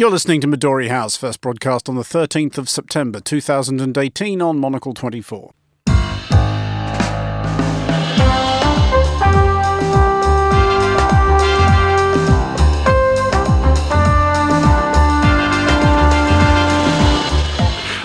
[0.00, 4.94] You're listening to Midori House, first broadcast on the 13th of September 2018 on Monocle
[4.94, 5.52] 24.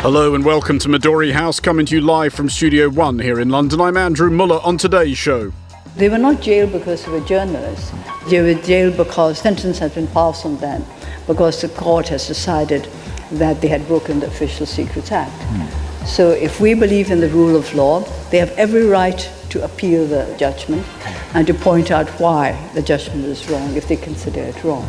[0.01, 3.47] Hello and welcome to Midori House, coming to you live from Studio One here in
[3.47, 3.79] London.
[3.79, 5.53] I'm Andrew Mueller on today's show.
[5.95, 7.93] They were not jailed because they were journalists.
[8.27, 10.83] They were jailed because sentence has been passed on them
[11.27, 12.87] because the court has decided
[13.31, 15.31] that they had broken the Official Secrets Act.
[15.31, 16.07] Mm.
[16.07, 20.05] So if we believe in the rule of law, they have every right to appeal
[20.05, 20.85] the judgment
[21.33, 24.85] and to point out why the judgment is wrong if they consider it wrong.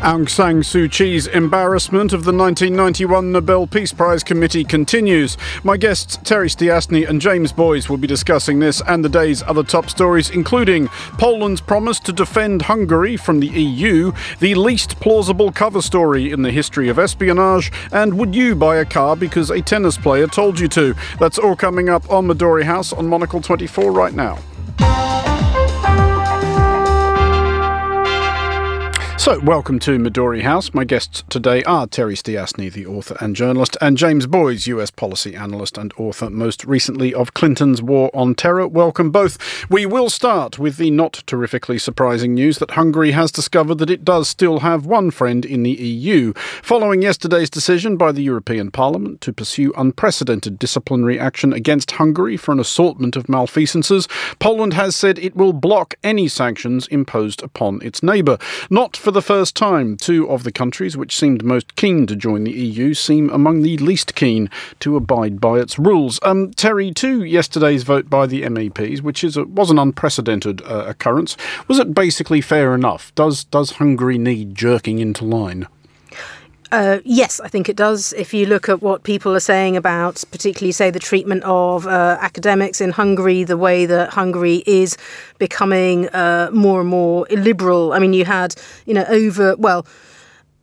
[0.00, 5.36] Aung San Suu Kyi's embarrassment of the 1991 Nobel Peace Prize Committee continues.
[5.64, 9.62] My guests Terry Stiastny and James Boys will be discussing this and the day's other
[9.62, 10.88] top stories, including
[11.18, 16.52] Poland's promise to defend Hungary from the EU, the least plausible cover story in the
[16.52, 20.68] history of espionage, and would you buy a car because a tennis player told you
[20.68, 20.94] to?
[21.18, 24.38] That's all coming up on Midori House on Monocle 24 right now.
[29.18, 30.72] So, welcome to Midori House.
[30.72, 35.34] My guests today are Terry Stiastny, the author and journalist, and James Boys, US policy
[35.34, 38.68] analyst and author, most recently of Clinton's War on Terror.
[38.68, 39.68] Welcome both.
[39.68, 44.04] We will start with the not terrifically surprising news that Hungary has discovered that it
[44.04, 46.32] does still have one friend in the EU.
[46.62, 52.52] Following yesterday's decision by the European Parliament to pursue unprecedented disciplinary action against Hungary for
[52.52, 54.06] an assortment of malfeasances,
[54.38, 58.38] Poland has said it will block any sanctions imposed upon its neighbour.
[58.70, 62.44] Not for the first time, two of the countries which seemed most keen to join
[62.44, 64.50] the EU seem among the least keen
[64.80, 66.20] to abide by its rules.
[66.22, 70.84] Um, Terry, to yesterday's vote by the MEPs, which is a, was an unprecedented uh,
[70.86, 71.38] occurrence,
[71.68, 73.14] was it basically fair enough?
[73.14, 75.68] Does does Hungary need jerking into line?
[76.70, 78.12] Uh, yes, I think it does.
[78.12, 82.18] If you look at what people are saying about, particularly, say, the treatment of uh,
[82.20, 84.98] academics in Hungary, the way that Hungary is
[85.38, 87.94] becoming uh, more and more illiberal.
[87.94, 88.54] I mean, you had,
[88.84, 89.86] you know, over, well,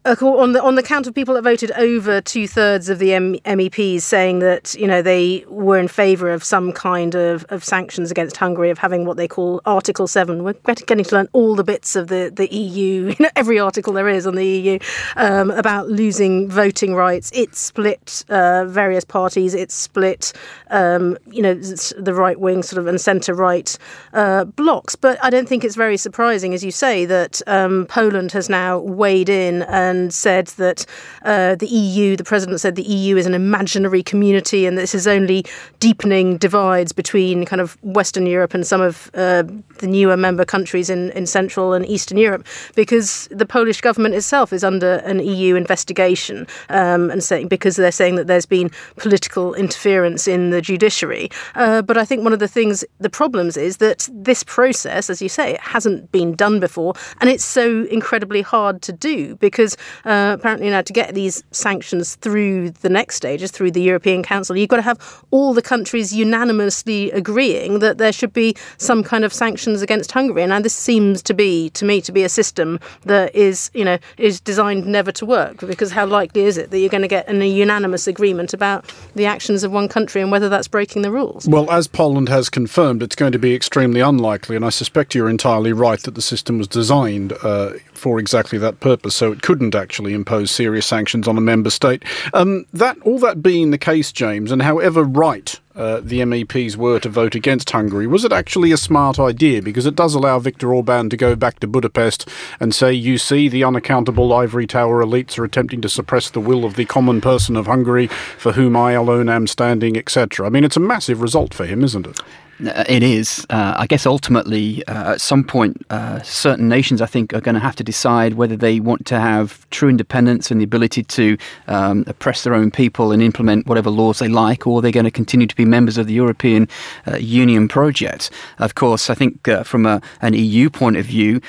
[0.05, 3.35] on the on the count of people that voted, over two thirds of the M-
[3.45, 8.11] MEPs saying that you know they were in favour of some kind of, of sanctions
[8.11, 10.43] against Hungary, of having what they call Article Seven.
[10.43, 13.93] We're getting to learn all the bits of the the EU, you know, every article
[13.93, 14.79] there is on the EU
[15.15, 17.31] um, about losing voting rights.
[17.33, 19.53] It split uh, various parties.
[19.55, 20.33] It split
[20.69, 23.75] um, you know the right wing sort of and centre right
[24.13, 24.95] uh, blocks.
[24.95, 28.79] But I don't think it's very surprising, as you say, that um, Poland has now
[28.79, 30.85] weighed in and and said that
[31.23, 35.07] uh, the EU, the president said the EU is an imaginary community and this is
[35.07, 35.45] only
[35.79, 39.43] deepening divides between kind of Western Europe and some of uh,
[39.79, 42.45] the newer member countries in, in Central and Eastern Europe
[42.75, 47.91] because the Polish government itself is under an EU investigation um, and saying because they're
[47.91, 51.29] saying that there's been political interference in the judiciary.
[51.55, 55.21] Uh, but I think one of the things, the problems is that this process, as
[55.21, 59.77] you say, it hasn't been done before and it's so incredibly hard to do because
[60.05, 64.55] uh, apparently now to get these sanctions through the next stages, through the European Council,
[64.55, 69.23] you've got to have all the countries unanimously agreeing that there should be some kind
[69.23, 70.43] of sanctions against Hungary.
[70.43, 73.85] And now this seems to be, to me, to be a system that is, you
[73.85, 77.07] know, is designed never to work because how likely is it that you're going to
[77.07, 81.11] get a unanimous agreement about the actions of one country and whether that's breaking the
[81.11, 81.47] rules?
[81.47, 85.29] Well, as Poland has confirmed, it's going to be extremely unlikely, and I suspect you're
[85.29, 89.75] entirely right that the system was designed uh, for exactly that purpose, so it couldn't
[89.75, 92.03] actually impose serious sanctions on a member state.
[92.33, 96.99] Um, that all that being the case, James, and however right uh, the MEPs were
[96.99, 99.61] to vote against Hungary, was it actually a smart idea?
[99.61, 102.29] Because it does allow Viktor Orban to go back to Budapest
[102.59, 106.63] and say, you see, the unaccountable ivory tower elites are attempting to suppress the will
[106.63, 108.07] of the common person of Hungary,
[108.37, 110.45] for whom I alone am standing, etc.
[110.45, 112.19] I mean, it's a massive result for him, isn't it?
[112.63, 113.45] Uh, it is.
[113.49, 117.55] Uh, I guess ultimately, uh, at some point, uh, certain nations, I think, are going
[117.55, 121.37] to have to decide whether they want to have true independence and the ability to
[121.67, 125.11] um, oppress their own people and implement whatever laws they like, or they're going to
[125.11, 126.69] continue to be members of the European
[127.07, 128.31] uh, Union project.
[128.59, 131.41] Of course, I think uh, from a, an EU point of view,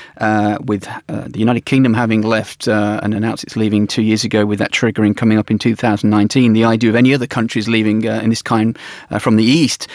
[0.64, 4.72] with the United Kingdom having left and announced it's leaving two years ago, with that
[4.72, 8.76] triggering coming up in 2019, the idea of any other countries leaving in this kind
[9.20, 9.86] from the East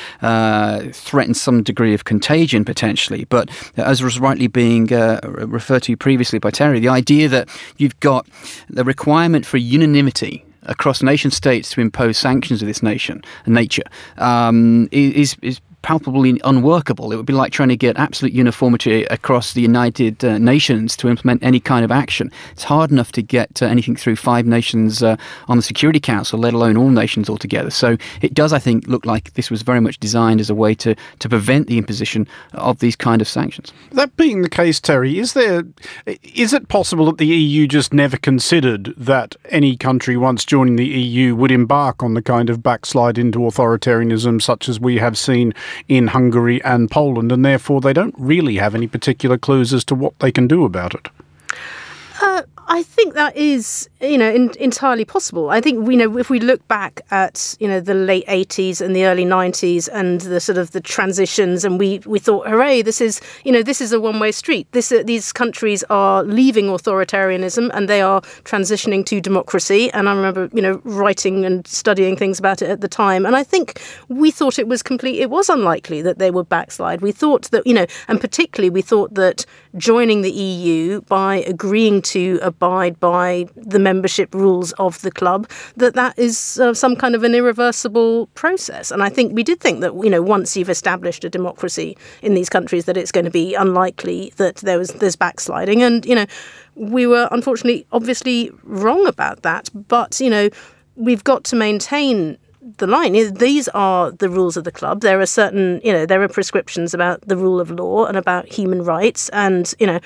[1.01, 3.25] threatens some degree of contagion potentially.
[3.25, 7.99] But as was rightly being uh, referred to previously by Terry, the idea that you've
[7.99, 8.27] got
[8.69, 13.83] the requirement for unanimity across nation states to impose sanctions of this nation nature
[14.17, 17.11] um, is, is palpably unworkable.
[17.11, 21.09] It would be like trying to get absolute uniformity across the United uh, Nations to
[21.09, 22.31] implement any kind of action.
[22.51, 25.15] It's hard enough to get uh, anything through five nations uh,
[25.47, 27.69] on the Security Council, let alone all nations altogether.
[27.69, 30.75] So it does, I think, look like this was very much designed as a way
[30.75, 33.73] to, to prevent the imposition of these kind of sanctions.
[33.91, 35.63] That being the case, Terry, is there
[36.05, 40.85] is it possible that the EU just never considered that any country once joining the
[40.85, 45.53] EU would embark on the kind of backslide into authoritarianism such as we have seen
[45.87, 49.95] in Hungary and Poland, and therefore they don't really have any particular clues as to
[49.95, 51.09] what they can do about it?
[52.21, 55.49] Uh, I think that is, you know, in, entirely possible.
[55.49, 58.95] I think you know if we look back at you know the late '80s and
[58.95, 63.01] the early '90s and the sort of the transitions, and we we thought, hooray, this
[63.01, 64.67] is you know this is a one-way street.
[64.71, 69.91] This uh, these countries are leaving authoritarianism and they are transitioning to democracy.
[69.91, 73.35] And I remember you know writing and studying things about it at the time, and
[73.35, 75.19] I think we thought it was complete.
[75.19, 77.01] It was unlikely that they would backslide.
[77.01, 79.45] We thought that you know, and particularly we thought that
[79.77, 85.49] joining the EU by agreeing to abide by the membership rules of the club,
[85.81, 88.91] that that is uh, some kind of an irreversible process.
[88.91, 91.89] And I think we did think that you know once you've established a democracy
[92.21, 95.83] in these countries, that it's going to be unlikely that there was there's backsliding.
[95.87, 96.25] And you know
[96.75, 99.69] we were unfortunately obviously wrong about that.
[99.95, 100.49] But you know
[100.95, 102.37] we've got to maintain
[102.77, 103.13] the line.
[103.33, 105.01] These are the rules of the club.
[105.01, 108.47] There are certain, you know, there are prescriptions about the rule of law and about
[108.47, 109.99] human rights, and you know,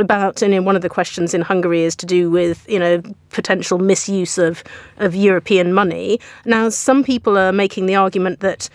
[0.00, 3.02] about you know one of the questions in Hungary is to do with you know
[3.30, 4.62] potential misuse of
[4.98, 6.20] of European money.
[6.44, 8.68] Now some people are making the argument that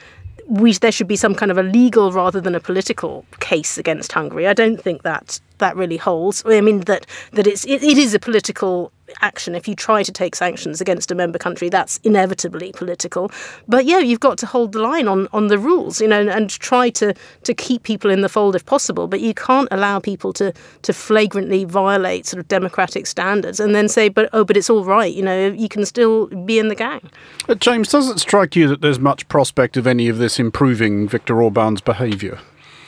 [0.48, 4.12] we there should be some kind of a legal rather than a political case against
[4.12, 4.48] Hungary.
[4.48, 6.44] I don't think that that really holds.
[6.46, 8.92] I mean that that it's it, it is a political
[9.22, 9.56] action.
[9.56, 13.32] If you try to take sanctions against a member country, that's inevitably political.
[13.68, 16.30] But yeah, you've got to hold the line on, on the rules, you know, and,
[16.30, 17.14] and try to,
[17.44, 19.08] to keep people in the fold if possible.
[19.08, 20.54] But you can't allow people to,
[20.84, 24.84] to flagrantly violate sort of democratic standards and then say, but oh, but it's all
[24.84, 27.10] right, you know, you can still be in the gang.
[27.48, 31.08] But James, does it strike you that there's much prospect of any of this improving
[31.08, 32.40] Viktor Orban's behaviour?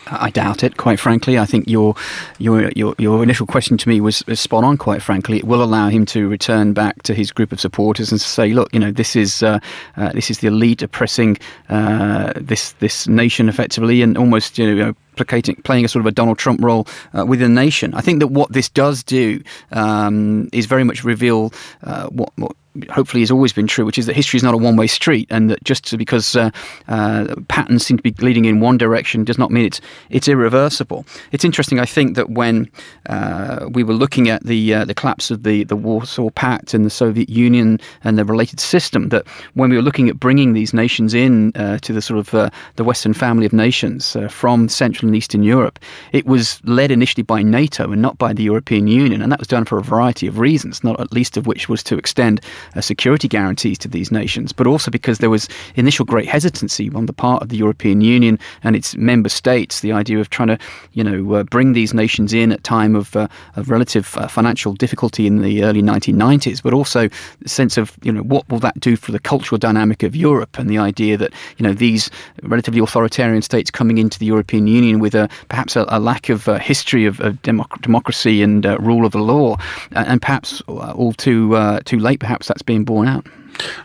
[0.08, 1.40] I doubt it, quite frankly.
[1.40, 1.96] I think your
[2.38, 4.78] your your, your initial question to me was, was, spot on.
[4.78, 8.22] Quite frankly, it will allow him to return back to his group of supporters and
[8.22, 9.60] say, "Look, you know, this is uh,
[9.98, 11.38] uh, this is the elite oppressing
[11.70, 16.38] uh, this this nation effectively, and almost you know playing a sort of a Donald
[16.38, 16.88] Trump role
[17.18, 17.94] uh, within the nation.
[17.94, 19.42] I think that what this does do
[19.72, 21.54] um, is very much reveal
[21.84, 22.56] uh, what, what
[22.90, 25.50] hopefully has always been true, which is that history is not a one-way street, and
[25.50, 26.50] that just because uh,
[26.88, 31.06] uh, patterns seem to be leading in one direction does not mean it's it's irreversible.
[31.32, 32.70] It's interesting, I think, that when
[33.08, 36.86] uh, we were looking at the uh, the collapse of the the Warsaw Pact and
[36.86, 40.74] the Soviet Union and the related system, that when we were looking at bringing these
[40.74, 45.08] nations in uh, to the sort of uh, the Western family of nations from Central
[45.08, 45.80] and Eastern Europe,
[46.12, 49.48] it was led initially by NATO and not by the European Union, and that was
[49.48, 52.42] done for a variety of reasons, not at least of which was to extend
[52.76, 57.06] uh, security guarantees to these nations, but also because there was initial great hesitancy on
[57.06, 59.82] the part of the European Union and its member states.
[59.82, 60.58] The idea of trying to,
[60.94, 64.74] you know, uh, bring these nations in at time of, uh, of relative uh, financial
[64.74, 67.10] difficulty in the early 1990s, but also
[67.42, 70.58] the sense of, you know, what will that do for the cultural dynamic of Europe
[70.58, 72.10] and the idea that, you know, these
[72.44, 76.48] relatively authoritarian states coming into the European Union with a perhaps a, a lack of
[76.48, 79.58] uh, history of, of democ- democracy and uh, rule of the law,
[79.92, 83.28] and perhaps all too too late, perhaps that's being borne out.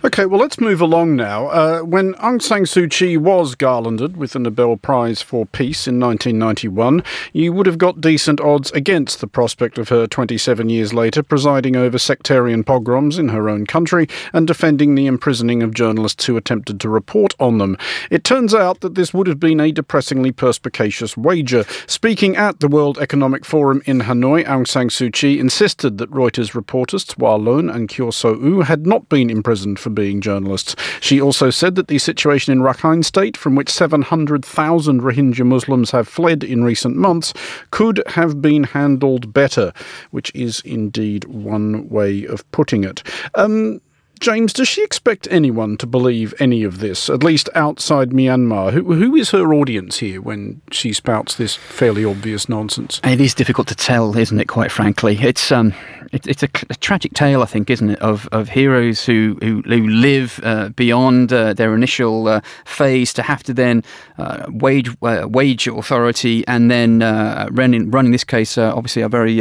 [0.03, 1.49] Okay, well, let's move along now.
[1.49, 6.01] Uh, when Aung San Suu Kyi was garlanded with the Nobel Prize for Peace in
[6.01, 11.23] 1991, you would have got decent odds against the prospect of her 27 years later
[11.23, 16.37] presiding over sectarian pogroms in her own country and defending the imprisoning of journalists who
[16.37, 17.77] attempted to report on them.
[18.11, 21.65] It turns out that this would have been a depressingly perspicacious wager.
[21.87, 26.55] Speaking at the World Economic Forum in Hanoi, Aung San Suu Kyi insisted that Reuters
[26.55, 30.75] reporters Twa Lon and Soe Oo had not been imprisoned imprisoned for being journalists.
[31.01, 36.09] She also said that the situation in Rakhine State, from which 700,000 Rohingya Muslims have
[36.09, 37.33] fled in recent months,
[37.71, 39.73] could have been handled better,
[40.11, 43.03] which is indeed one way of putting it.
[43.35, 43.81] Um,
[44.21, 48.71] James, does she expect anyone to believe any of this, at least outside Myanmar?
[48.71, 53.01] Who, who is her audience here when she spouts this fairly obvious nonsense?
[53.03, 54.47] It is difficult to tell, isn't it?
[54.47, 55.73] Quite frankly, it's um,
[56.13, 59.63] it, it's a, a, tragic tale, I think, isn't it, of, of heroes who who,
[59.63, 63.85] who live uh, beyond uh, their initial uh, phase to have to then
[64.19, 69.03] uh, wage uh, wage authority and then uh, run in, run in this case, obviously
[69.03, 69.41] a very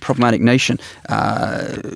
[0.00, 0.78] problematic nation.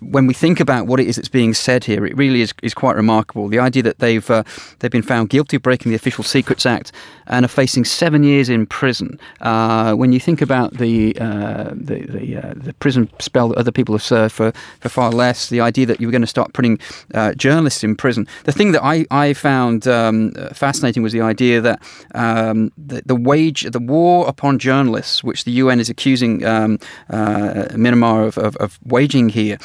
[0.00, 2.74] when we think about what it is that's being said here it really is, is
[2.74, 3.48] quite remarkable.
[3.48, 4.42] The idea that they've uh,
[4.78, 6.92] they've been found guilty of breaking the Official Secrets Act
[7.26, 9.20] and are facing seven years in prison.
[9.40, 13.72] Uh, when you think about the uh, the the, uh, the, prison spell that other
[13.72, 16.52] people have served for, for far less, the idea that you were going to start
[16.52, 16.78] putting
[17.14, 18.26] uh, journalists in prison.
[18.44, 21.82] The thing that I I found um, fascinating was the idea that
[22.14, 26.78] um, the, the wage the war upon journalists, which the UN is accusing um,
[27.10, 29.58] Myanmar of, of, of, waging here,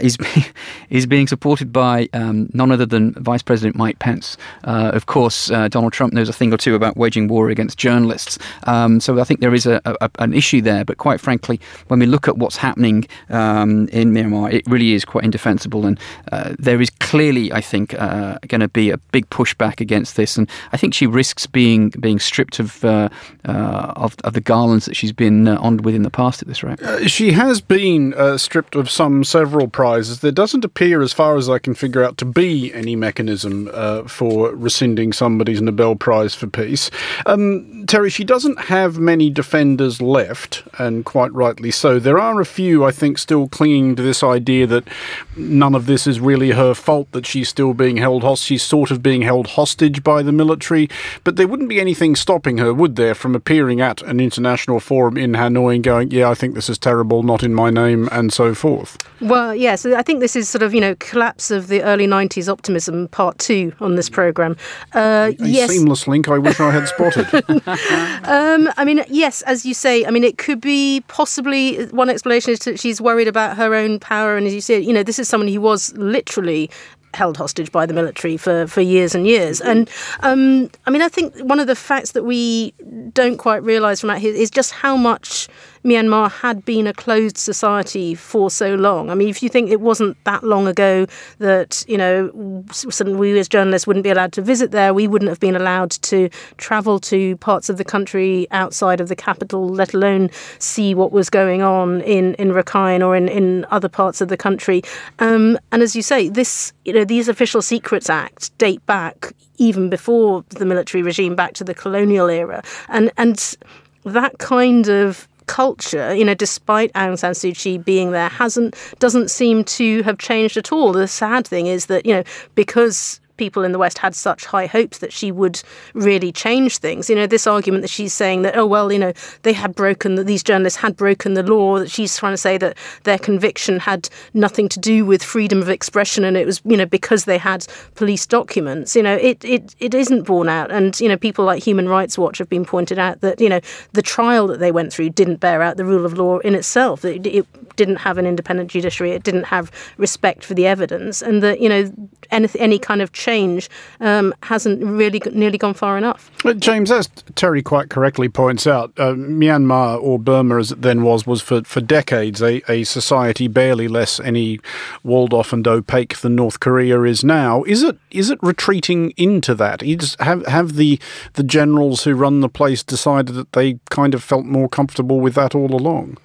[0.00, 0.16] is
[0.90, 4.36] is being supported by um, none other than Vice President Mike Pence.
[4.64, 7.78] Uh, of course, uh, Donald Trump knows a thing or two about waging war against
[7.78, 8.38] journalists.
[8.64, 10.84] Um, so I think there is a, a, an issue there.
[10.84, 15.04] But quite frankly, when we look at what's happening um, in Myanmar, it really is
[15.04, 15.86] quite indefensible.
[15.86, 15.98] And
[16.32, 20.36] uh, there is clearly, I think, uh, going to be a big pushback against this.
[20.36, 23.08] And I think she risks being being stripped of uh,
[23.44, 26.62] uh, of, of, the garlands that she's been honoured with in the past at this
[26.62, 26.80] rate.
[27.06, 30.20] she has been stripped of some several prizes.
[30.20, 34.04] There doesn't appear, as far as I can figure out, to be any mechanism uh,
[34.04, 36.90] for rescinding somebody's Nobel Prize for Peace.
[37.26, 41.98] Um, Terry, she doesn't have many defenders left, and quite rightly so.
[41.98, 44.88] There are a few, I think, still clinging to this idea that
[45.36, 48.44] none of this is really her fault, that she's still being held hostage.
[48.44, 50.88] She's sort of being held hostage by the military,
[51.24, 55.16] but there wouldn't be anything stopping her, would there, from appearing at an international forum
[55.16, 58.32] in Hanoi and going, yeah, I think this is terrible, not in my name, and
[58.32, 58.98] so forth?
[59.20, 62.48] Well, yes, I think this is sort of, you know, collapse of the early 90s
[62.48, 64.56] optimism part two on this programme.
[64.94, 65.70] Uh, a, a yes.
[65.70, 67.26] seamless link I wish I had spotted.
[68.28, 72.52] um, I mean, yes, as you say, I mean, it could be possibly one explanation
[72.52, 74.36] is that she's worried about her own power.
[74.36, 76.70] And as you say, you know, this is someone who was literally
[77.14, 79.60] held hostage by the military for, for years and years.
[79.60, 79.88] And
[80.20, 82.74] um, I mean, I think one of the facts that we
[83.12, 85.48] don't quite realise from out here is just how much
[85.84, 89.10] Myanmar had been a closed society for so long.
[89.10, 91.06] I mean, if you think it wasn't that long ago
[91.38, 92.64] that, you know,
[93.04, 96.30] we as journalists wouldn't be allowed to visit there, we wouldn't have been allowed to
[96.56, 101.28] travel to parts of the country outside of the capital, let alone see what was
[101.28, 104.82] going on in, in Rakhine or in, in other parts of the country.
[105.18, 109.90] Um, and as you say, this, you know, these official secrets acts date back even
[109.90, 112.62] before the military regime, back to the colonial era.
[112.88, 113.56] And, and
[114.04, 119.30] that kind of culture, you know, despite Aung San Suu Kyi being there, hasn't doesn't
[119.30, 120.92] seem to have changed at all.
[120.92, 122.24] The sad thing is that you know
[122.56, 125.62] because people in the West had such high hopes that she would
[125.94, 127.08] really change things.
[127.08, 129.12] You know, this argument that she's saying that, oh, well, you know,
[129.42, 132.58] they had broken, that these journalists had broken the law, that she's trying to say
[132.58, 136.76] that their conviction had nothing to do with freedom of expression and it was, you
[136.76, 138.94] know, because they had police documents.
[138.94, 140.70] You know, it, it, it isn't borne out.
[140.70, 143.60] And, you know, people like Human Rights Watch have been pointed out that, you know,
[143.92, 147.04] the trial that they went through didn't bear out the rule of law in itself.
[147.04, 151.42] It, it didn't have an independent judiciary, it didn't have respect for the evidence, and
[151.42, 151.92] that, you know,
[152.30, 156.30] any, any kind of change um, hasn't really nearly gone far enough.
[156.44, 161.02] Uh, James, as Terry quite correctly points out, uh, Myanmar or Burma as it then
[161.02, 164.60] was was for, for decades a, a society barely less any
[165.02, 167.62] walled off and opaque than North Korea is now.
[167.64, 169.82] Is it is it retreating into that?
[169.82, 171.00] Is, have have the
[171.34, 175.34] the generals who run the place decided that they kind of felt more comfortable with
[175.34, 176.18] that all along?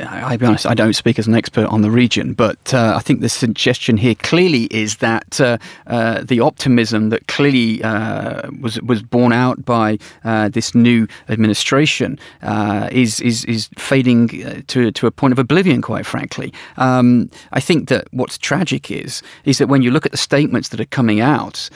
[0.00, 3.00] I'll be honest, I don't speak as an expert on the region, but uh, I
[3.00, 8.80] think the suggestion here clearly is that uh, uh, the optimism that clearly uh, was
[8.82, 14.28] was borne out by uh, this new administration uh, is, is is fading
[14.66, 15.80] to to a point of oblivion.
[15.80, 20.12] Quite frankly, um, I think that what's tragic is is that when you look at
[20.12, 21.70] the statements that are coming out,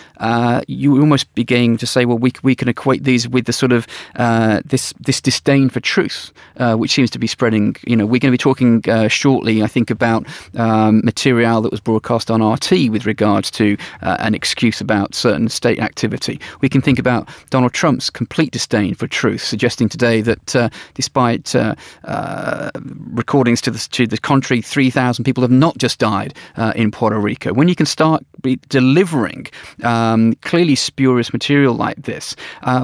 [0.66, 3.86] you almost begin to say, well, we we can equate these with the sort of
[4.64, 8.33] this this disdain for truth, which seems to be spreading, you know we're going to
[8.33, 10.26] be talking uh, shortly, I think, about
[10.57, 15.49] um, material that was broadcast on RT with regards to uh, an excuse about certain
[15.49, 16.40] state activity.
[16.61, 21.55] We can think about Donald Trump's complete disdain for truth, suggesting today that uh, despite
[21.55, 21.75] uh,
[22.05, 22.71] uh,
[23.12, 27.19] recordings to the, to the contrary, 3,000 people have not just died uh, in Puerto
[27.19, 27.52] Rico.
[27.52, 28.25] When you can start
[28.69, 29.47] delivering
[29.83, 32.35] um, clearly spurious material like this,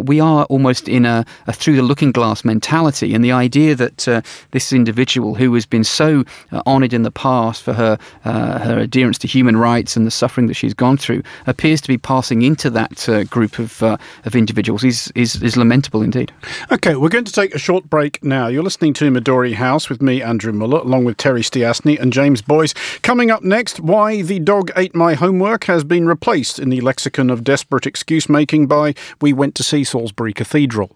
[0.05, 4.25] we are almost in a, a through the looking glass mentality, and the idea that
[4.51, 8.59] this individual individual who has been so uh, honoured in the past for her uh,
[8.59, 11.97] her adherence to human rights and the suffering that she's gone through appears to be
[11.97, 16.33] passing into that uh, group of uh, of individuals is, is is lamentable indeed.
[16.73, 18.49] Okay, we're going to take a short break now.
[18.49, 22.43] You're listening to Midori House with me, Andrew Mueller, along with Terry Stiastny and James
[22.43, 22.75] Boys.
[23.03, 27.31] Coming up next, why the dog ate my homework has been replaced in the lexicon
[27.31, 30.91] of desperate excuse making by we went to see Salisbury Cathedral.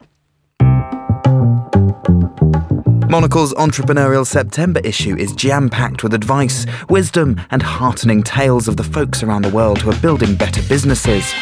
[3.11, 8.85] Monocle's entrepreneurial September issue is jam packed with advice, wisdom, and heartening tales of the
[8.85, 11.35] folks around the world who are building better businesses.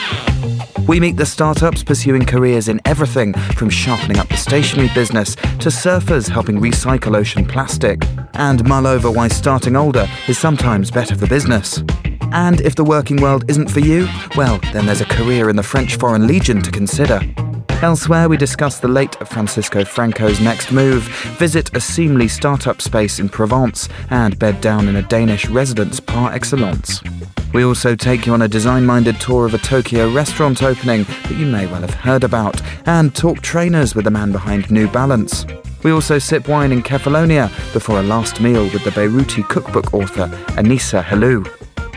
[0.89, 5.69] We meet the startups pursuing careers in everything from sharpening up the stationery business to
[5.69, 11.27] surfers helping recycle ocean plastic, and mull over why starting older is sometimes better for
[11.27, 11.85] business.
[12.33, 15.63] And if the working world isn't for you, well, then there's a career in the
[15.63, 17.21] French Foreign Legion to consider.
[17.81, 21.05] Elsewhere, we discuss the late Francisco Franco's next move,
[21.39, 26.33] visit a seemly startup space in Provence, and bed down in a Danish residence par
[26.33, 27.01] excellence.
[27.55, 31.37] We also take you on a design minded tour of a Tokyo restaurant opening that
[31.37, 35.47] you may well have heard about, and talk trainers with the man behind New Balance.
[35.85, 40.27] We also sip wine in Kefalonia before a last meal with the Beiruti cookbook author
[40.57, 41.49] Anissa Helou.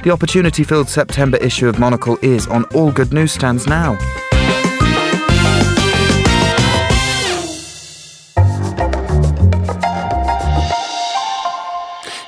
[0.04, 3.98] The opportunity filled September issue of Monocle is on all good newsstands now.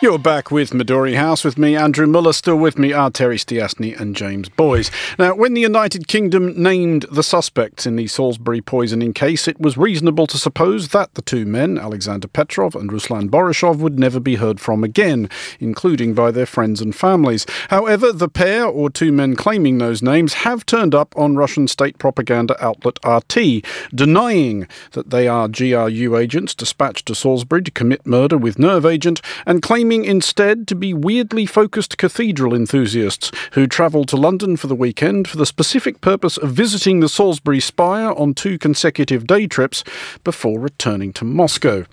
[0.04, 2.34] You're back with Midori House with me, Andrew Mueller.
[2.34, 4.92] Still with me are Terry Stiastny and James Boys.
[5.18, 9.78] Now, when the United Kingdom named the suspects in the Salisbury poisoning case, it was
[9.78, 14.36] reasonable to suppose that the two men, Alexander Petrov and Ruslan Boshirov, would never be
[14.36, 15.30] heard from again,
[15.62, 17.46] including by their friends and families.
[17.70, 21.98] However, the pair, or two men claiming those names, have turned up on Russian state
[21.98, 23.64] propaganda outlet RT,
[23.96, 29.22] denying that they are GRU agents dispatched to Salisbury to commit murder with nerve agent
[29.46, 34.66] and claiming claiming instead to be weirdly focused cathedral enthusiasts who travelled to London for
[34.66, 39.46] the weekend for the specific purpose of visiting the Salisbury Spire on two consecutive day
[39.46, 39.84] trips
[40.24, 41.86] before returning to Moscow.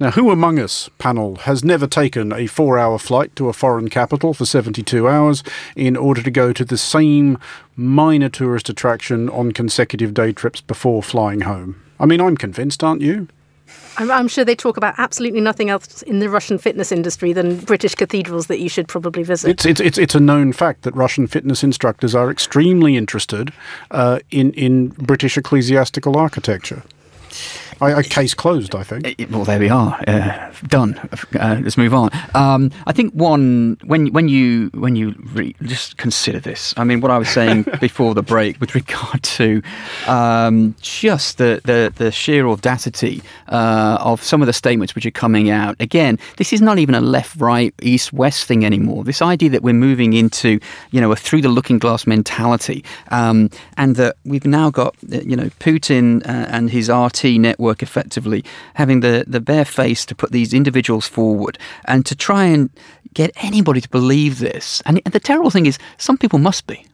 [0.00, 3.88] Now, who among us, panel, has never taken a four hour flight to a foreign
[3.88, 5.44] capital for 72 hours
[5.76, 7.38] in order to go to the same
[7.76, 11.80] minor tourist attraction on consecutive day trips before flying home?
[12.00, 13.28] I mean, I'm convinced, aren't you?
[13.96, 17.58] I'm, I'm, sure they talk about absolutely nothing else in the Russian fitness industry than
[17.58, 19.50] British cathedrals that you should probably visit.
[19.50, 23.52] It's it's it's, it's a known fact that Russian fitness instructors are extremely interested
[23.90, 26.82] uh, in in British ecclesiastical architecture.
[27.80, 29.16] I, I, case closed, I think.
[29.30, 30.00] Well, there we are.
[30.06, 30.98] Uh, done.
[31.38, 32.10] Uh, let's move on.
[32.34, 36.74] Um, I think one when when you when you re- just consider this.
[36.76, 39.62] I mean, what I was saying before the break with regard to
[40.06, 45.10] um, just the, the the sheer audacity uh, of some of the statements which are
[45.10, 45.76] coming out.
[45.80, 49.04] Again, this is not even a left, right, east, west thing anymore.
[49.04, 50.60] This idea that we're moving into
[50.90, 55.36] you know a through the looking glass mentality, um, and that we've now got you
[55.36, 60.14] know Putin uh, and his RT network work effectively, having the, the bare face to
[60.14, 62.70] put these individuals forward and to try and
[63.14, 64.82] get anybody to believe this.
[64.86, 66.86] And, the terrible thing is, some people must be.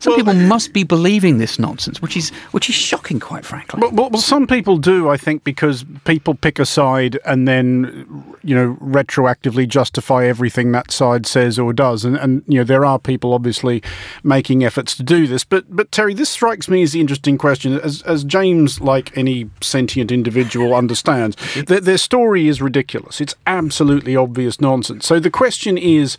[0.00, 3.80] Some well, people must be believing this nonsense, which is which is shocking, quite frankly.
[3.80, 8.54] Well, well, some people do, I think, because people pick a side and then, you
[8.54, 12.98] know, retroactively justify everything that side says or does, and, and you know there are
[12.98, 13.82] people obviously
[14.22, 15.44] making efforts to do this.
[15.44, 19.50] But but Terry, this strikes me as the interesting question, as as James, like any
[19.60, 23.20] sentient individual, understands that their story is ridiculous.
[23.20, 25.06] It's absolutely obvious nonsense.
[25.06, 26.16] So the question is,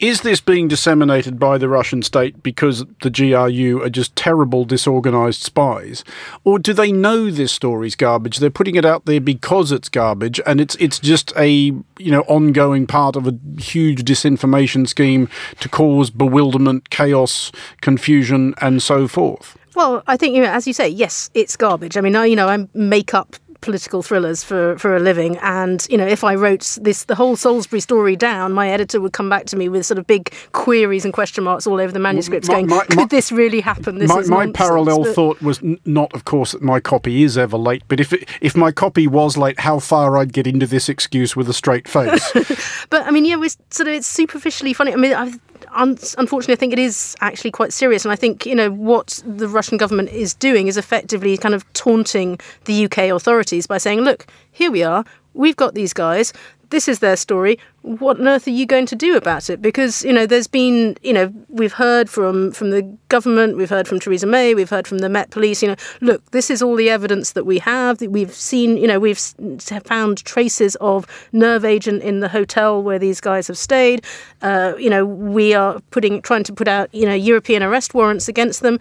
[0.00, 5.42] is this being disseminated by the Russian state because the GRU are just terrible, disorganized
[5.42, 6.04] spies?
[6.44, 8.38] Or do they know this story's garbage?
[8.38, 12.22] They're putting it out there because it's garbage and it's it's just a you know
[12.22, 15.28] ongoing part of a huge disinformation scheme
[15.60, 19.56] to cause bewilderment, chaos, confusion, and so forth.
[19.74, 21.96] Well, I think you know, as you say, yes, it's garbage.
[21.96, 25.36] I mean, I you know, I make up political thrillers for, for a living.
[25.38, 29.12] And, you know, if I wrote this, the whole Salisbury story down, my editor would
[29.12, 31.98] come back to me with sort of big queries and question marks all over the
[31.98, 33.98] manuscripts my, going, my, could my, this really happen?
[33.98, 35.14] This my, my parallel but...
[35.14, 38.28] thought was n- not, of course, that my copy is ever late, but if, it,
[38.40, 41.88] if my copy was late, how far I'd get into this excuse with a straight
[41.88, 42.86] face.
[42.90, 44.92] but, I mean, yeah, we sort of, it's superficially funny.
[44.92, 45.38] I mean, I've
[45.78, 48.04] un- unfortunately, I think it is actually quite serious.
[48.04, 51.70] And I think, you know, what the Russian government is doing is effectively kind of
[51.72, 55.04] taunting the UK authorities by saying, look, here we are.
[55.34, 56.32] We've got these guys
[56.70, 57.58] this is their story.
[57.82, 59.62] What on earth are you going to do about it?
[59.62, 63.88] Because you know, there's been you know, we've heard from from the government, we've heard
[63.88, 65.62] from Theresa May, we've heard from the Met Police.
[65.62, 67.98] You know, look, this is all the evidence that we have.
[67.98, 72.98] That We've seen, you know, we've found traces of nerve agent in the hotel where
[72.98, 74.04] these guys have stayed.
[74.42, 78.28] Uh, you know, we are putting trying to put out you know European arrest warrants
[78.28, 78.78] against them,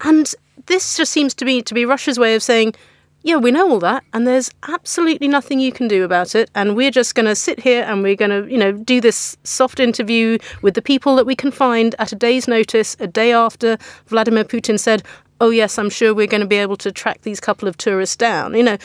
[0.00, 0.34] and
[0.66, 2.74] this just seems to be to be Russia's way of saying
[3.22, 6.50] yeah, we know all that, and there's absolutely nothing you can do about it.
[6.54, 9.36] And we're just going to sit here and we're going to, you know, do this
[9.44, 13.32] soft interview with the people that we can find at a day's notice, a day
[13.32, 13.76] after
[14.06, 15.02] Vladimir Putin said,
[15.40, 18.16] "Oh yes, I'm sure we're going to be able to track these couple of tourists
[18.16, 18.78] down." You know,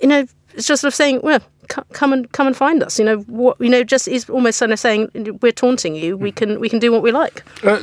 [0.00, 2.98] you know, it's just sort of saying, well, come and come and find us.
[2.98, 3.60] You know what?
[3.60, 6.16] You know, just is almost kind of saying we're taunting you.
[6.16, 7.42] We can we can do what we like.
[7.62, 7.82] Uh,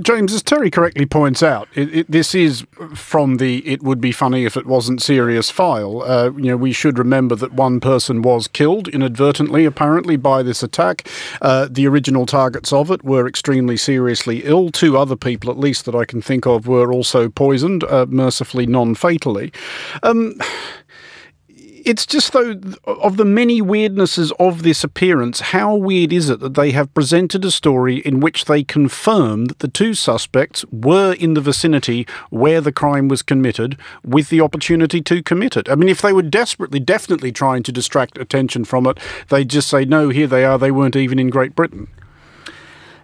[0.00, 4.12] James, as Terry correctly points out, it, it, this is from the "it would be
[4.12, 6.02] funny if it wasn't serious" file.
[6.02, 10.62] Uh, you know, we should remember that one person was killed inadvertently, apparently, by this
[10.62, 11.08] attack.
[11.40, 14.70] Uh, the original targets of it were extremely seriously ill.
[14.70, 18.66] Two other people, at least that I can think of, were also poisoned, uh, mercifully
[18.66, 19.52] non-fatally.
[20.02, 20.38] Um,
[21.84, 26.54] it's just though of the many weirdnesses of this appearance, how weird is it that
[26.54, 31.34] they have presented a story in which they confirm that the two suspects were in
[31.34, 35.68] the vicinity where the crime was committed with the opportunity to commit it?
[35.68, 39.68] I mean, if they were desperately, definitely trying to distract attention from it, they'd just
[39.68, 41.88] say, no, here they are, they weren't even in Great Britain.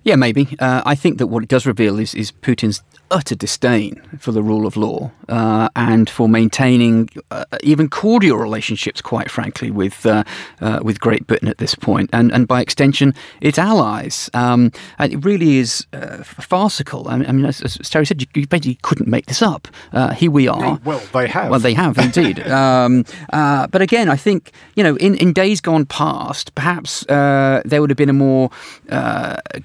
[0.03, 0.57] Yeah, maybe.
[0.59, 4.42] Uh, I think that what it does reveal is, is Putin's utter disdain for the
[4.42, 10.25] rule of law uh, and for maintaining uh, even cordial relationships, quite frankly, with uh,
[10.61, 14.31] uh with Great Britain at this point, and and by extension, its allies.
[14.35, 17.09] Um, and it really is uh, farcical.
[17.09, 19.68] I mean, I mean, as, as Terry said, you, you, basically couldn't make this up.
[19.92, 20.81] Uh, here we are.
[20.85, 21.51] Well, they have.
[21.51, 22.40] Well, they have indeed.
[22.49, 27.90] um, but again, I think you know, in, in days gone past, perhaps there would
[27.90, 28.51] have been a more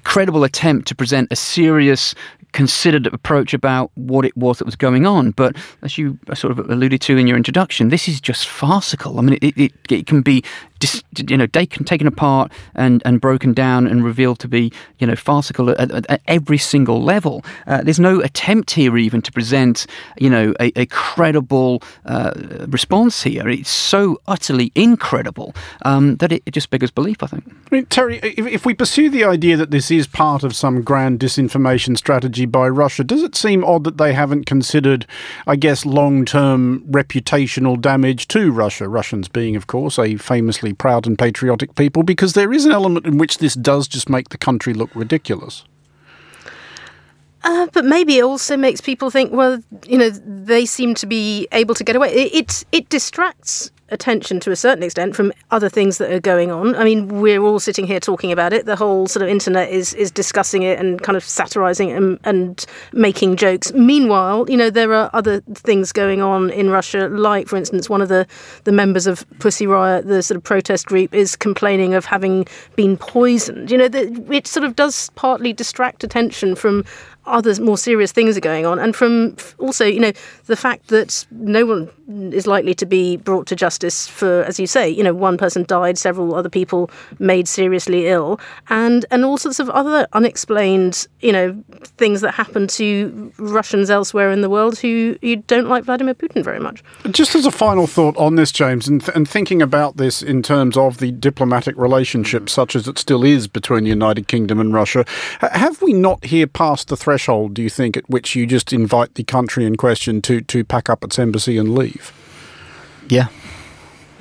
[0.04, 2.14] credible attempt to present a serious
[2.52, 5.32] considered approach about what it was that was going on.
[5.32, 9.18] But as you sort of alluded to in your introduction, this is just farcical.
[9.18, 10.44] I mean, it, it, it can be
[10.78, 15.16] dis, you know, taken apart and, and broken down and revealed to be, you know,
[15.16, 17.44] farcical at, at, at every single level.
[17.66, 19.86] Uh, there's no attempt here even to present,
[20.18, 22.32] you know, a, a credible uh,
[22.68, 23.48] response here.
[23.48, 27.44] It's so utterly incredible um, that it, it, just beggars belief, I think.
[27.48, 30.82] I mean, Terry, if, if we pursue the idea that this is part of some
[30.82, 35.06] grand disinformation strategy by Russia, does it seem odd that they haven't considered,
[35.46, 38.88] I guess, long term reputational damage to Russia?
[38.88, 43.06] Russians being, of course, a famously proud and patriotic people because there is an element
[43.06, 45.64] in which this does just make the country look ridiculous.
[47.46, 51.46] Uh, but maybe it also makes people think, well, you know, they seem to be
[51.52, 52.12] able to get away.
[52.12, 56.50] It it, it distracts attention to a certain extent from other things that are going
[56.50, 56.74] on.
[56.74, 58.66] I mean, we're all sitting here talking about it.
[58.66, 62.66] The whole sort of internet is is discussing it and kind of satirizing and, and
[62.92, 63.72] making jokes.
[63.72, 67.08] Meanwhile, you know, there are other things going on in Russia.
[67.08, 68.26] Like, for instance, one of the
[68.64, 72.96] the members of Pussy Riot, the sort of protest group, is complaining of having been
[72.96, 73.70] poisoned.
[73.70, 76.84] You know, the, it sort of does partly distract attention from
[77.26, 80.12] other more serious things are going on, and from also, you know,
[80.46, 81.90] the fact that no one
[82.32, 85.64] is likely to be brought to justice for, as you say, you know, one person
[85.64, 91.32] died, several other people made seriously ill, and and all sorts of other unexplained, you
[91.32, 91.64] know,
[91.98, 96.44] things that happen to Russians elsewhere in the world who you don't like Vladimir Putin
[96.44, 96.82] very much.
[97.10, 100.42] Just as a final thought on this, James, and, th- and thinking about this in
[100.42, 104.72] terms of the diplomatic relationship, such as it still is between the United Kingdom and
[104.72, 105.04] Russia,
[105.40, 107.15] have we not here passed the threshold?
[107.48, 110.88] Do you think at which you just invite the country in question to to pack
[110.88, 112.12] up its embassy and leave?
[113.08, 113.28] Yeah.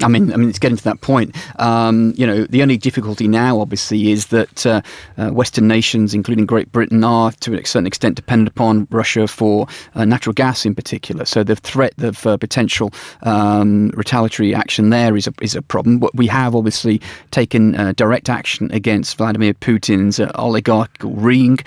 [0.01, 1.35] I mean, I mean, it's getting to that point.
[1.59, 4.81] Um, you know, the only difficulty now, obviously, is that uh,
[5.17, 9.67] uh, Western nations, including Great Britain, are to a certain extent dependent upon Russia for
[9.95, 11.23] uh, natural gas, in particular.
[11.23, 12.91] So the threat of uh, potential
[13.23, 15.99] um, retaliatory action there is a is a problem.
[15.99, 21.57] But we have obviously taken uh, direct action against Vladimir Putin's uh, oligarchical ring.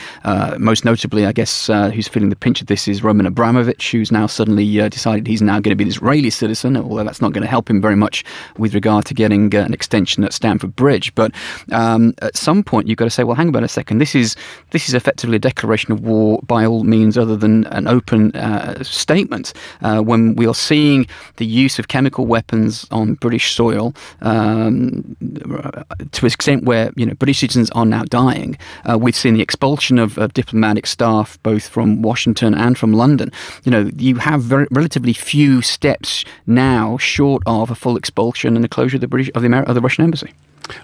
[0.59, 4.27] most notably, I guess, who's feeling the pinch of this is Roman Abramovich, who's now
[4.27, 7.49] suddenly decided he's now going to be an Israeli citizen, although that's not going to
[7.49, 8.18] help him very much
[8.57, 11.15] with regard to getting uh, an extension at Stamford Bridge.
[11.15, 11.33] But
[11.73, 13.99] um, at some point, you've got to say, well, hang on a second.
[13.99, 14.37] This is
[14.71, 18.83] this is effectively a declaration of war by all means other than an open uh,
[18.83, 19.53] statement.
[19.83, 25.17] Uh, when we are seeing the use of chemical weapons on British soil um,
[26.13, 28.57] to an extent where you know British citizens are now dying,
[28.89, 33.33] uh, we've seen the expulsion of, of, diplomatic staff both from Washington and from London.
[33.65, 38.65] You know, you have very, relatively few steps now short of a full expulsion and
[38.65, 40.33] the closure of the British of the, Amer- of the Russian embassy.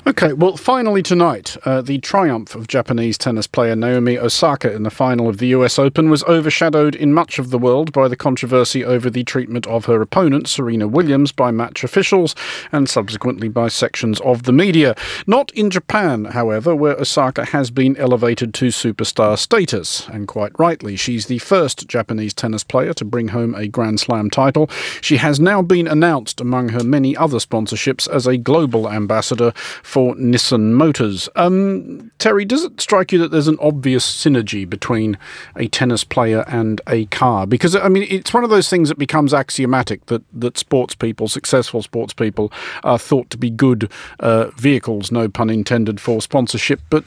[0.06, 4.90] Okay, well, finally tonight, uh, the triumph of Japanese tennis player Naomi Osaka in the
[4.90, 8.84] final of the US Open was overshadowed in much of the world by the controversy
[8.84, 12.34] over the treatment of her opponent, Serena Williams, by match officials
[12.72, 14.94] and subsequently by sections of the media.
[15.26, 20.96] Not in Japan, however, where Osaka has been elevated to superstar status, and quite rightly.
[20.96, 24.68] She's the first Japanese tennis player to bring home a Grand Slam title.
[25.00, 30.14] She has now been announced among her many other sponsorships as a global ambassador for
[30.14, 31.28] Nissan Motors.
[31.36, 35.18] Um, Terry, does it strike you that there's an obvious synergy between
[35.56, 37.46] a tennis player and a car?
[37.46, 41.28] Because, I mean, it's one of those things that becomes axiomatic that, that sports people,
[41.28, 46.80] successful sports people, are thought to be good uh, vehicles, no pun intended, for sponsorship.
[46.90, 47.04] But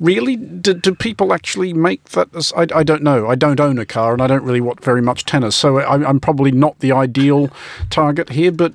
[0.00, 2.52] really, do, do people actually make that?
[2.56, 3.28] I, I, don't know.
[3.28, 6.08] I don't own a car and I don't really watch very much tennis, so I,
[6.08, 7.50] I'm probably not the ideal
[7.90, 8.72] target here, but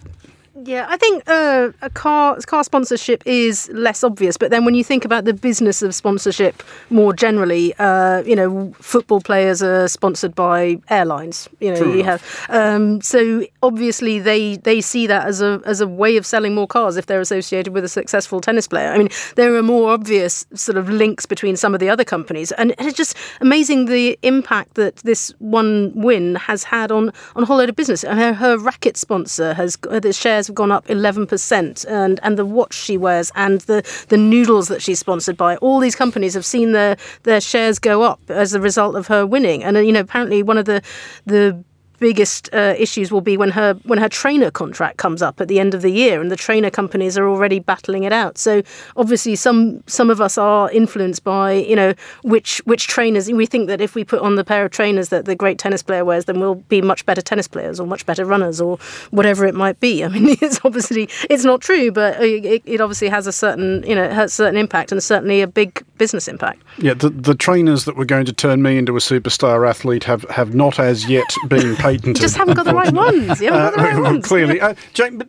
[0.66, 4.84] yeah, I think uh, a car car sponsorship is less obvious, but then when you
[4.84, 10.36] think about the business of sponsorship more generally, uh, you know, football players are sponsored
[10.36, 11.50] by airlines.
[11.60, 12.46] You know, True you enough.
[12.48, 16.54] have um, so obviously they they see that as a as a way of selling
[16.54, 18.92] more cars if they're associated with a successful tennis player.
[18.92, 22.52] I mean, there are more obvious sort of links between some of the other companies,
[22.54, 27.46] and it's just amazing the impact that this one win has had on on a
[27.46, 28.04] whole load of business.
[28.04, 32.98] Her, her racket sponsor has the shares gone up 11%, and, and the watch she
[32.98, 36.98] wears and the, the noodles that she's sponsored by, all these companies have seen their,
[37.24, 39.64] their shares go up as a result of her winning.
[39.64, 40.82] And, uh, you know, apparently one of the,
[41.26, 41.64] the
[42.02, 45.60] biggest uh, issues will be when her when her trainer contract comes up at the
[45.60, 48.38] end of the year, and the trainer companies are already battling it out.
[48.38, 48.64] So
[48.98, 53.32] obviously, some some of us are influenced by you know which which trainers.
[53.32, 55.84] We think that if we put on the pair of trainers that the great tennis
[55.84, 58.78] player wears, then we'll be much better tennis players or much better runners or
[59.12, 60.04] whatever it might be.
[60.04, 63.96] I mean, it's obviously it's not true, but it, it obviously has a certain you
[63.96, 66.64] know certain impact and certainly a big business impact.
[66.80, 70.24] Yeah, the the trainers that were going to turn me into a superstar athlete have
[70.32, 72.08] have not as yet been patented.
[72.08, 73.40] You just haven't got the right ones.
[73.40, 74.26] You haven't got the right uh, ones.
[74.26, 75.28] Clearly, uh, Jane, but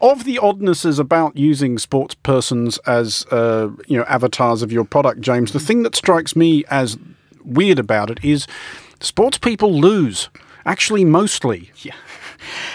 [0.00, 5.20] of the oddnesses about using sports persons as uh, you know avatars of your product,
[5.20, 6.96] James, the thing that strikes me as
[7.44, 8.46] weird about it is
[9.00, 10.30] sports people lose.
[10.64, 11.70] Actually, mostly.
[11.82, 11.94] Yeah.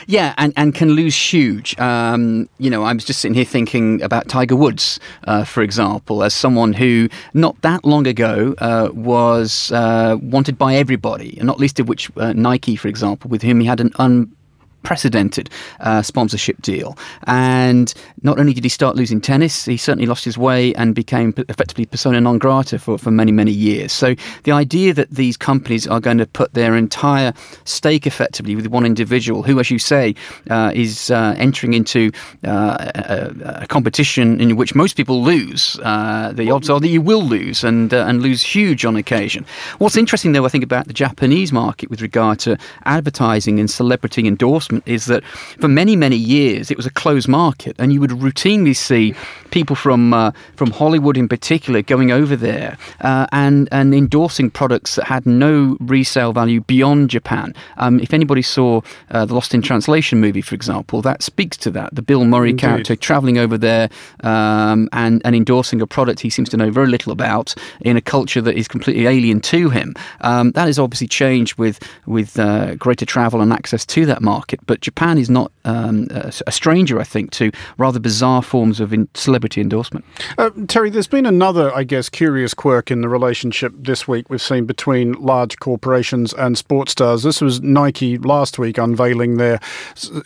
[0.07, 1.77] Yeah, and, and can lose huge.
[1.79, 6.23] Um, you know, I was just sitting here thinking about Tiger Woods, uh, for example,
[6.23, 11.59] as someone who not that long ago uh, was uh, wanted by everybody, and not
[11.59, 14.35] least of which uh, Nike, for example, with whom he had an un
[14.83, 16.97] unprecedented uh, sponsorship deal.
[17.25, 21.33] And not only did he start losing tennis, he certainly lost his way and became
[21.49, 23.93] effectively persona non grata for, for many, many years.
[23.93, 28.67] So the idea that these companies are going to put their entire stake effectively with
[28.67, 30.15] one individual who, as you say,
[30.49, 32.11] uh, is uh, entering into
[32.45, 37.01] uh, a, a, competition in which most people lose, uh, the odds are that you
[37.01, 39.45] will lose and, uh, and lose huge on occasion.
[39.77, 44.27] What's interesting, though, I think, about the Japanese market with regard to advertising and celebrity
[44.27, 45.23] endorsement is that
[45.59, 49.13] for many, many years it was a closed market, and you would routinely see
[49.51, 54.95] people from uh, from Hollywood in particular going over there uh, and and endorsing products
[54.95, 57.53] that had no resale value beyond Japan.
[57.77, 58.81] Um, if anybody saw
[59.11, 61.93] uh, the Lost in Translation movie, for example, that speaks to that.
[61.93, 62.61] The Bill Murray Indeed.
[62.61, 63.89] character traveling over there
[64.21, 68.01] um, and and endorsing a product he seems to know very little about in a
[68.01, 69.93] culture that is completely alien to him.
[70.21, 74.62] Um, that has obviously changed with with uh, greater travel and access to that market.
[74.65, 79.61] But Japan is not um, a stranger, I think, to rather bizarre forms of celebrity
[79.61, 80.05] endorsement.
[80.37, 84.41] Uh, Terry, there's been another, I guess, curious quirk in the relationship this week we've
[84.41, 87.23] seen between large corporations and sports stars.
[87.23, 89.59] This was Nike last week unveiling their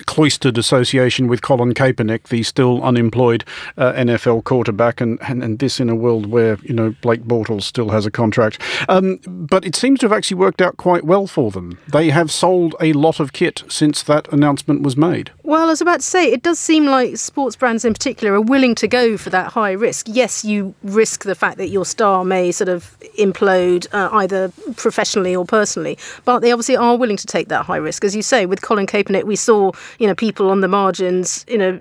[0.05, 3.43] cloistered association with Colin Kaepernick, the still unemployed
[3.77, 7.63] uh, NFL quarterback, and, and, and, this in a world where, you know, Blake Bortles
[7.63, 8.61] still has a contract.
[8.87, 11.79] Um, but it seems to have actually worked out quite well for them.
[11.91, 15.31] They have sold a lot of kit since that announcement was made.
[15.43, 18.41] Well, I was about to say, it does seem like sports brands in particular are
[18.41, 20.07] willing to go for that high risk.
[20.09, 25.35] Yes, you risk the fact that your star may sort of implode uh, either professionally
[25.35, 28.03] or personally, but they obviously are willing to take that high risk.
[28.03, 31.57] As you say, with Colin Kaepernick, we saw, you know, people on the margins, you
[31.57, 31.79] know,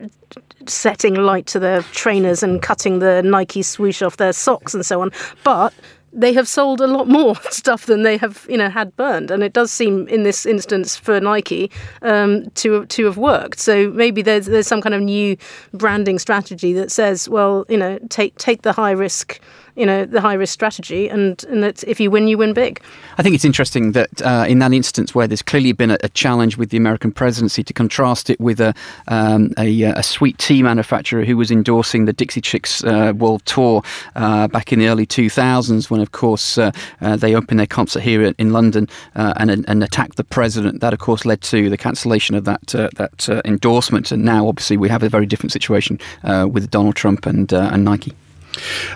[0.66, 5.00] setting light to their trainers and cutting the Nike swoosh off their socks and so
[5.00, 5.12] on.
[5.44, 5.72] But
[6.16, 9.30] they have sold a lot more stuff than they have you know had burned.
[9.30, 11.70] And it does seem in this instance for Nike
[12.02, 13.60] um, to to have worked.
[13.60, 15.36] So maybe there's there's some kind of new
[15.72, 19.40] branding strategy that says well you know take take the high risk
[19.76, 22.80] you know the high risk strategy, and and that if you win, you win big.
[23.18, 26.08] I think it's interesting that uh, in that instance where there's clearly been a, a,
[26.08, 28.74] challenge with the American presidency to contrast it with a
[29.08, 33.82] um, a, a, sweet tea manufacturer who was endorsing the Dixie Chicks uh, World Tour
[34.14, 38.00] uh, back in the early 2000s, when of course uh, uh, they opened their concert
[38.00, 40.80] here in London uh, and and attacked the president.
[40.80, 44.88] That of course led to the cancellation of that that endorsement, and now obviously we
[44.88, 48.14] have a very different situation with Donald Trump and and Nike.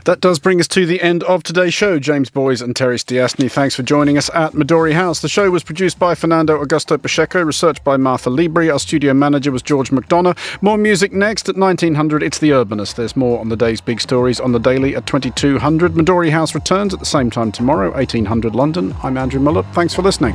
[0.04, 1.98] That does bring us to the end of today's show.
[1.98, 5.20] James Boys and Terry Stiastny, thanks for joining us at Midori House.
[5.20, 8.70] The show was produced by Fernando Augusto Pacheco, researched by Martha Libri.
[8.70, 10.62] Our studio manager was George McDonough.
[10.62, 12.22] More music next at 1900.
[12.22, 12.94] It's The Urbanist.
[12.94, 15.94] There's more on the day's big stories on the daily at 2200.
[15.94, 18.94] Midori House returns at the same time tomorrow, 1800 London.
[19.02, 19.64] I'm Andrew Mueller.
[19.72, 20.34] Thanks for listening.